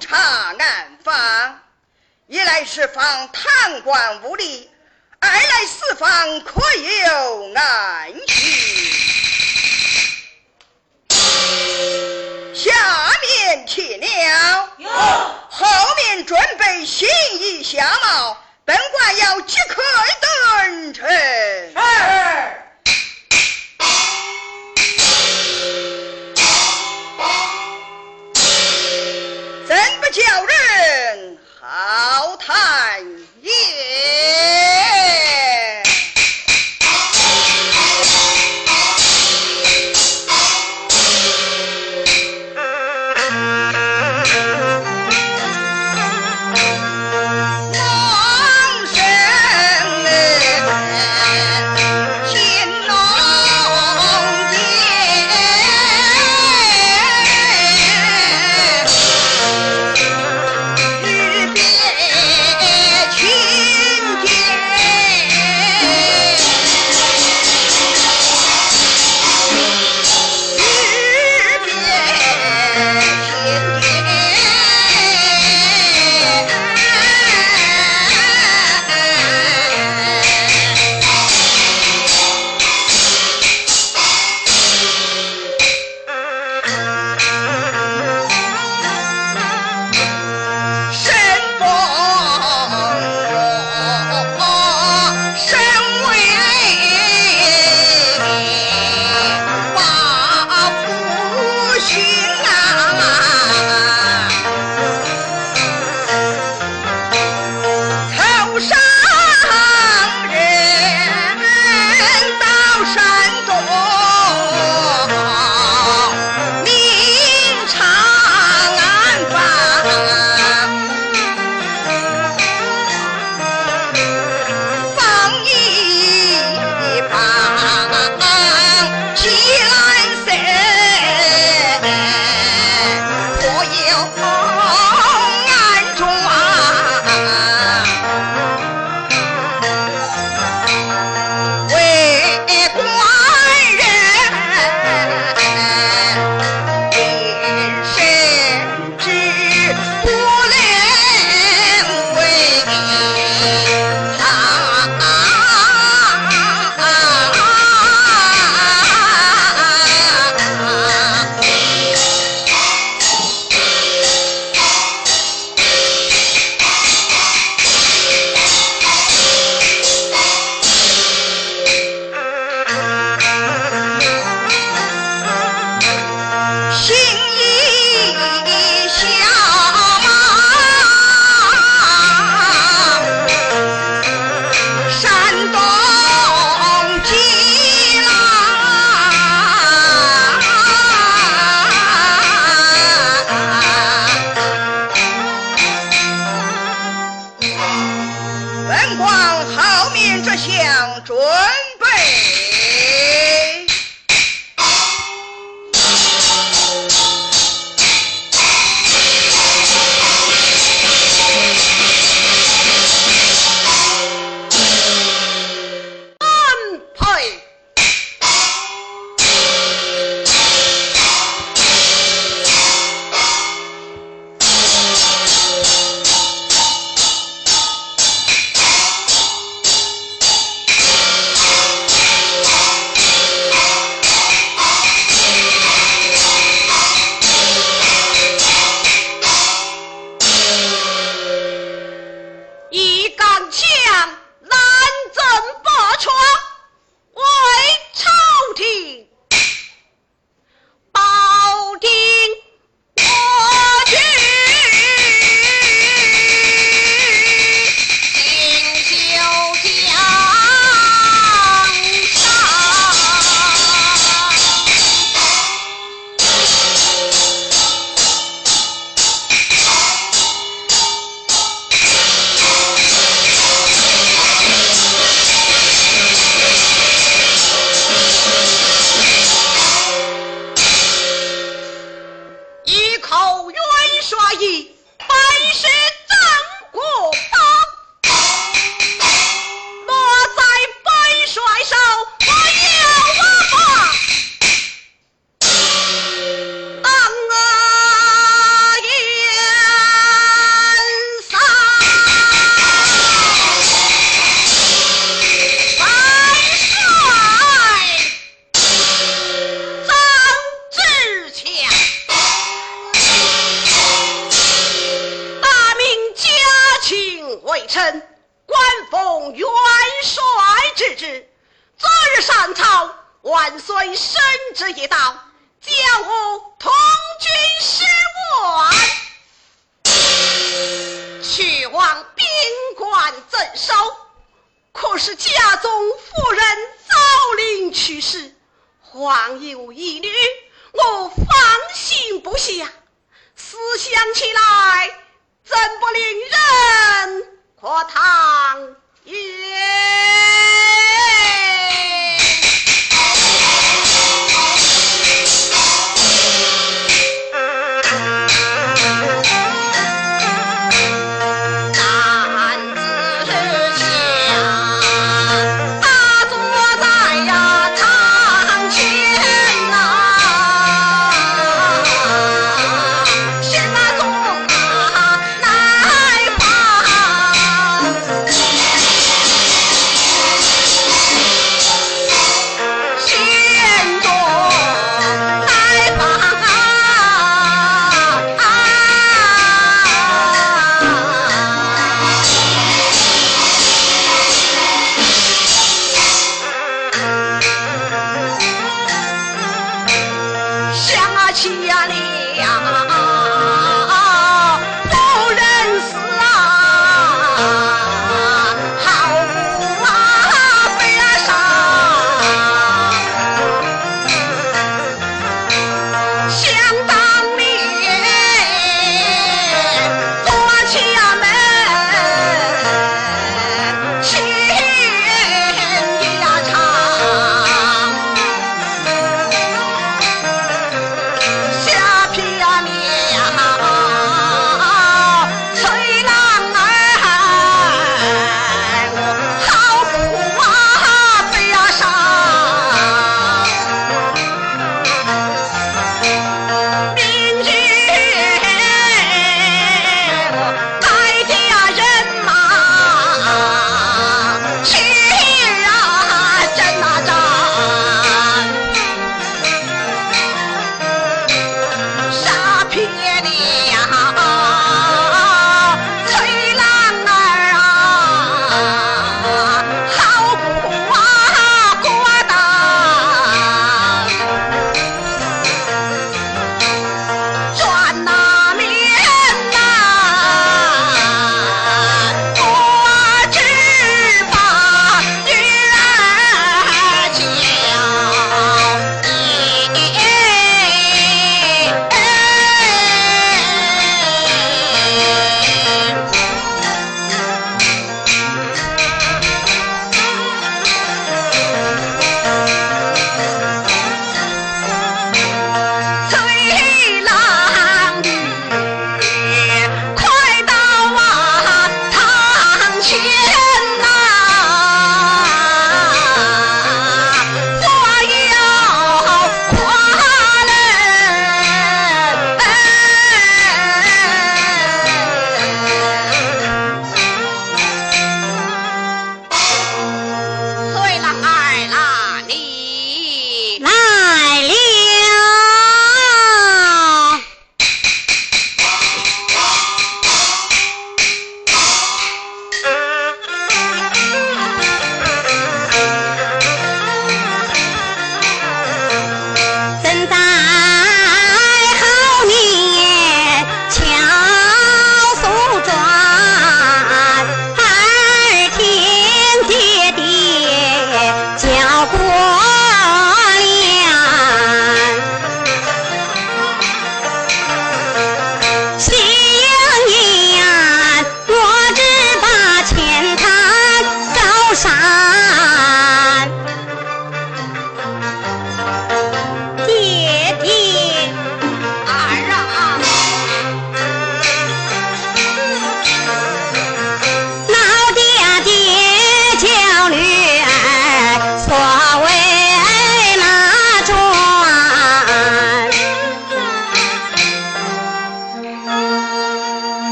[0.00, 1.60] 查案方
[2.26, 4.66] 一来是防贪官污吏
[5.20, 9.10] 二来私方可有安息
[12.54, 12.70] 下
[13.20, 14.70] 面去了
[15.50, 15.66] 后
[15.96, 19.82] 面准备行医相貌本官要即刻
[20.20, 21.08] 登城。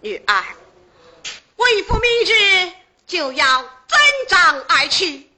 [0.00, 0.44] 女儿，
[1.56, 2.72] 为父明日
[3.06, 3.98] 就要征
[4.28, 5.28] 战而去，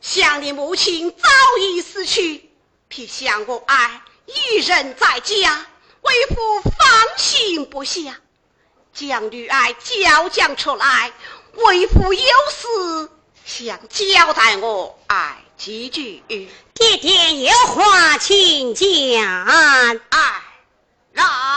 [0.00, 1.28] 想你母亲早
[1.60, 2.50] 已死去，
[2.88, 5.66] 偏向我爱一人在家，
[6.00, 8.16] 为父放心不下，
[8.92, 11.12] 将女儿交将出来，
[11.52, 13.10] 为父有事
[13.44, 16.22] 想交代我爱几句。
[16.74, 18.86] 爹爹有话请讲，
[20.10, 20.42] 爱
[21.18, 21.48] 让。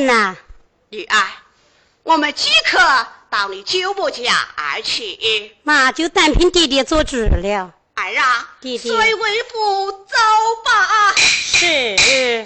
[0.00, 0.36] 时动身呢？
[0.88, 1.22] 女儿，
[2.02, 2.78] 我们即刻
[3.28, 5.54] 到你舅母家而去。
[5.62, 7.72] 妈就单凭弟弟做主了。
[7.94, 10.16] 儿啊，弟弟，随为父走
[10.64, 11.14] 吧。
[11.16, 12.42] 是。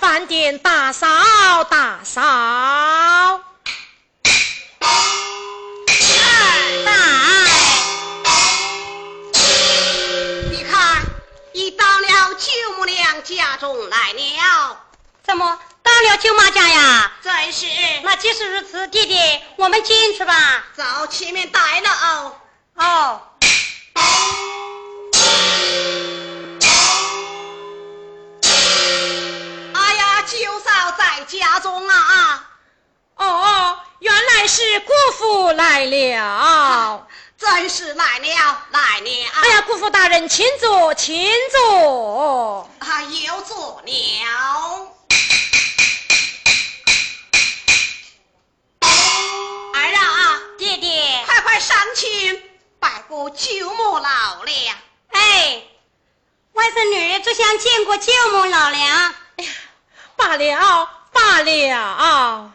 [0.00, 1.08] 饭店打扫
[1.64, 2.20] 打扫。
[2.22, 3.40] 二
[10.50, 11.02] 你看，
[11.52, 14.76] 已到了舅母娘家中来了。
[15.24, 17.12] 怎么到了舅妈家呀？
[17.22, 17.66] 真是。
[18.02, 19.18] 那既是如此，弟弟，
[19.56, 20.64] 我们进去吧。
[20.74, 22.36] 走，前面带了哦。
[22.74, 23.22] 哦。
[30.26, 32.50] 舅嫂在家中啊！
[33.14, 37.06] 哦，原来是姑父来了。
[37.38, 39.10] 真是来了，来了！
[39.42, 42.68] 哎呀，姑父大人，请坐，请坐。
[42.80, 44.92] 啊，又坐了。
[49.74, 54.76] 儿啊，爹爹，快快上去拜过舅母老娘。
[55.12, 55.62] 哎，
[56.54, 59.14] 外甥女只想见过舅母老娘。
[60.16, 62.52] 罢了，罢了。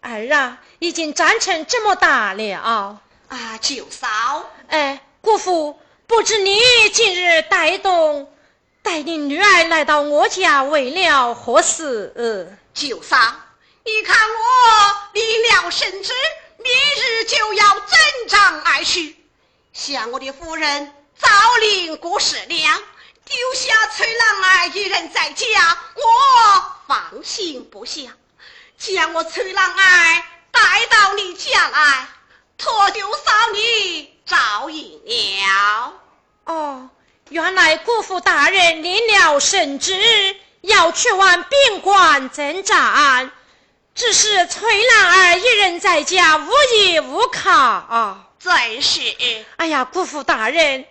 [0.00, 3.00] 儿啊，已经长成这么大了。
[3.28, 6.58] 啊，舅嫂，哎，姑父，不知你
[6.92, 8.32] 今日带动
[8.82, 12.56] 带领女儿来到我家为了何事？
[12.72, 13.16] 舅嫂，
[13.84, 16.12] 你看我离了圣旨，
[16.58, 19.16] 明日就要征战而去，
[19.72, 21.28] 向我的夫人诏
[21.60, 22.80] 令郭氏娘，
[23.28, 25.46] 丢下崔郎儿一人在家，
[25.94, 28.10] 我放心不下，
[28.78, 32.08] 将我崔郎儿带到你家来。
[32.56, 35.92] 托丢嫂你照应了。
[36.44, 36.88] 哦，
[37.28, 39.94] 原来姑父大人领了圣旨，
[40.62, 43.30] 要去往宾馆征战，
[43.94, 48.24] 只是崔兰儿一人在家，无依无靠。
[48.40, 49.00] 正是。
[49.56, 50.86] 哎呀，姑父大人，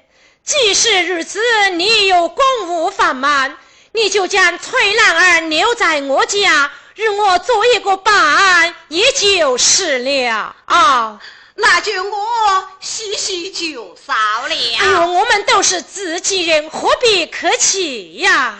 [0.47, 3.57] 既是如此，你有公务繁忙，
[3.91, 10.55] 你就将崔兰儿留在我家，与我做一个伴，也就是了。
[10.63, 11.19] 啊。
[11.60, 14.13] 那就我洗洗就少
[14.47, 14.55] 了。
[14.79, 18.57] 哎呦，我们都是自己人，何必客气呀？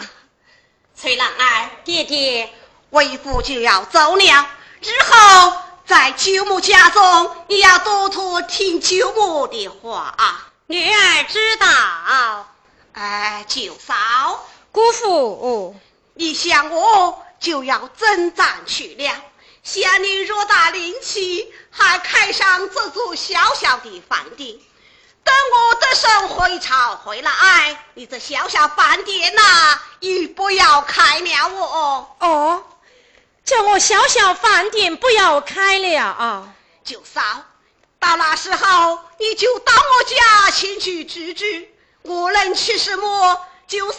[0.94, 2.52] 崔兰儿，爹爹，
[2.90, 4.46] 为父就要走了，
[4.82, 5.52] 日后
[5.86, 10.47] 在舅母家中，你要多多听舅母的话啊。
[10.70, 12.46] 女儿知道。
[12.92, 13.94] 哎，舅嫂，
[14.70, 15.74] 姑父，
[16.12, 19.14] 你想我就要征战去了。
[19.62, 24.58] 想你偌大灵气，还开上这座小小的饭店。
[25.24, 32.08] 等我得胜回朝回来，你这小小饭店呐，也不要开了哦。
[32.20, 32.64] 哦，
[33.42, 36.48] 叫我小小饭店不要开了啊！
[36.84, 37.22] 舅嫂，
[37.98, 41.44] 到那时候你就到我家前去住住。
[42.02, 43.98] 我能吃什么，舅嫂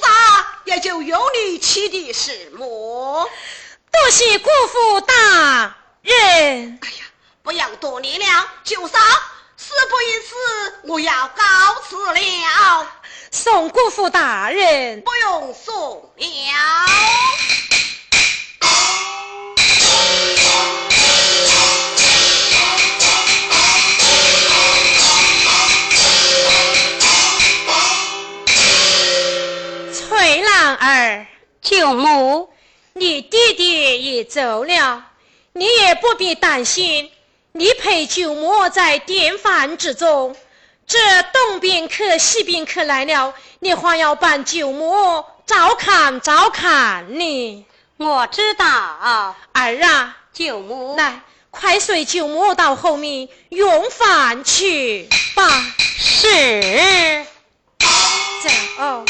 [0.65, 3.29] 也就由你吃的什么。
[3.91, 6.79] 多谢姑父大人。
[6.81, 7.05] 哎呀，
[7.43, 8.97] 不要多礼了，舅嫂，
[9.57, 11.43] 事不宜迟，我要告
[11.87, 12.87] 辞了。
[13.31, 16.25] 送姑父大人，不用送了。
[31.69, 32.49] 舅母。
[32.93, 35.05] 你弟弟也走了，
[35.53, 37.11] 你也不必担心。
[37.51, 40.35] 你陪舅母在典饭之中，
[40.87, 40.97] 这
[41.31, 47.65] 东宾客、西宾客来了，你还要帮舅母照看照看呢。
[47.97, 49.35] 我知道，儿
[49.83, 55.47] 啊，舅母，来，快随舅母到后面用饭去吧。
[55.99, 57.25] 是，
[58.77, 59.05] 走。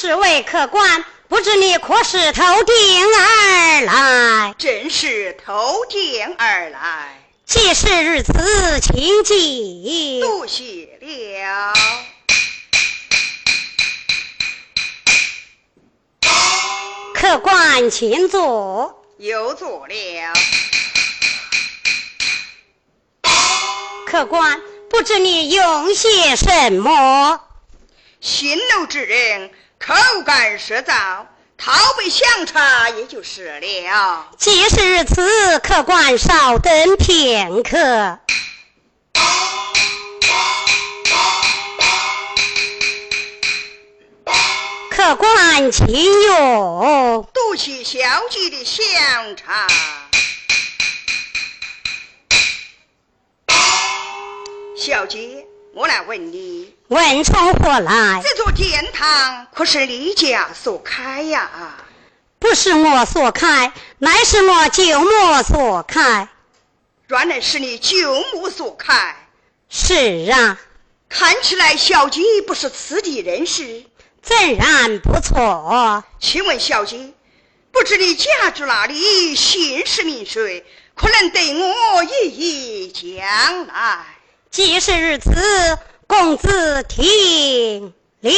[0.00, 4.54] 是位客官，不知你可是偷电而来？
[4.56, 7.20] 真是偷电而来。
[7.44, 10.20] 既是如此，请记。
[10.20, 11.74] 多谢了。
[17.12, 19.04] 客官，请坐。
[19.16, 20.32] 又坐了。
[24.06, 27.40] 客官，不知你用些什么？
[28.20, 29.94] 新楼之人口
[30.26, 34.28] 干舌燥，讨杯香茶也就是了。
[34.36, 38.18] 既是如此，客官稍等片刻。
[44.90, 45.86] 客官，请
[46.22, 47.28] 用。
[47.32, 47.98] 多谢小
[48.30, 49.68] 姐的香茶。
[54.76, 58.22] 小姐，我来问你，问从何来？
[58.22, 61.76] 这座殿堂可是你家所开呀？
[62.38, 66.28] 不是我所开，乃是我舅母所开。
[67.08, 69.16] 原来是你舅母所开。
[69.68, 70.58] 是啊。
[71.10, 73.84] 看起来小姐不是此地人士。
[74.22, 76.04] 自然不错。
[76.20, 77.12] 请问小姐，
[77.70, 80.64] 不知你家住哪里，姓氏名谁？
[80.94, 84.04] 可能对我一一讲来。
[84.50, 87.92] 既是如此，公子听
[88.22, 88.30] 了。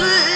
[0.00, 0.29] 是。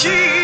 [0.00, 0.39] 记。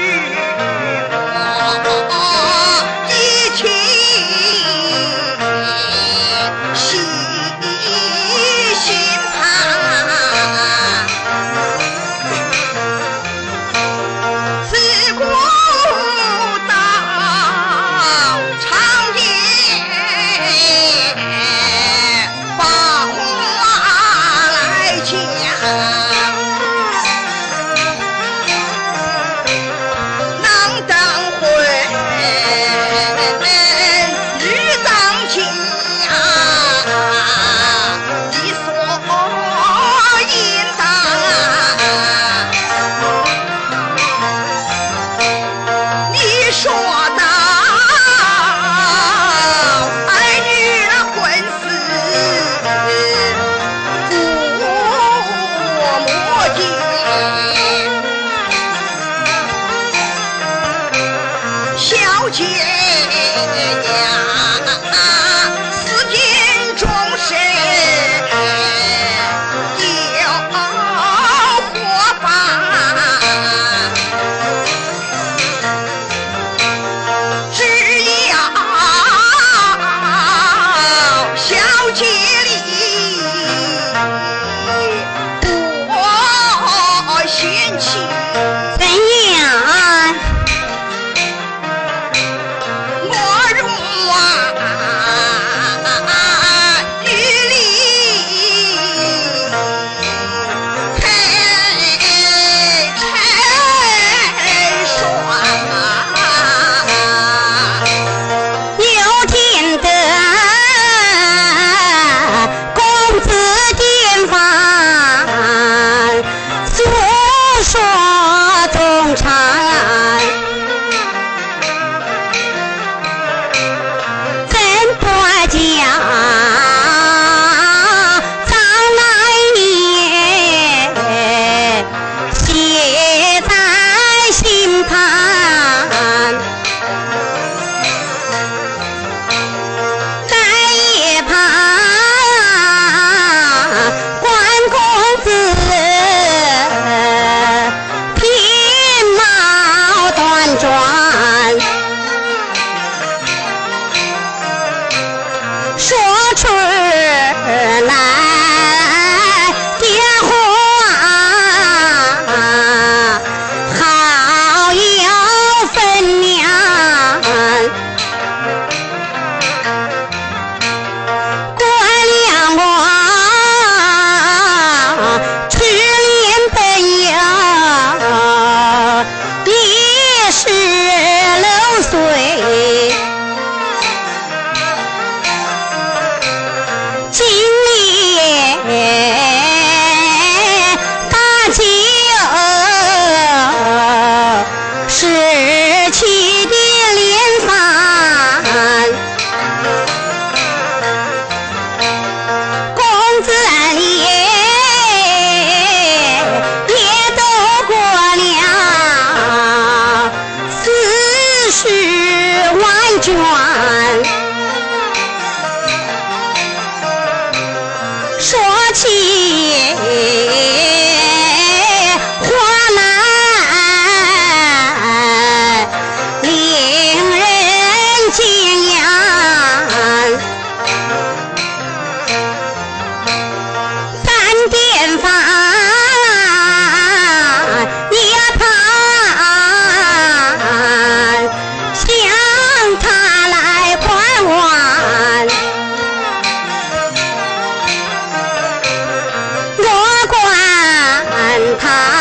[251.67, 251.96] หา